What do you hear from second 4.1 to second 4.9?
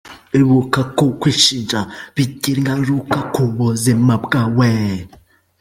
bwawe.